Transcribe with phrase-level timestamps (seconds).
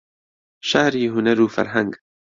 [0.69, 1.93] شاری هونەر و فەرهەنگ